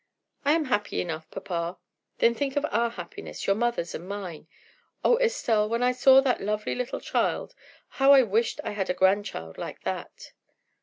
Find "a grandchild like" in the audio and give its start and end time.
8.89-9.81